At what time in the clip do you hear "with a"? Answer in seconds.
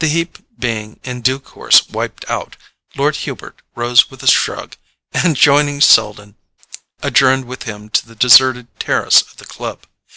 4.10-4.26